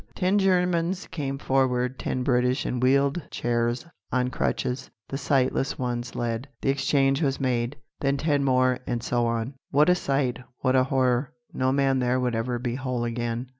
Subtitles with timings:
[0.15, 6.47] Ten Germans came forward, ten British, in wheeled chairs, on crutches, the sightless ones led.
[6.61, 7.75] The exchange was made.
[7.99, 9.53] Then ten more, and so on.
[9.69, 10.39] What a sight!
[10.61, 11.33] What a horror!
[11.53, 13.49] No man there would ever be whole again.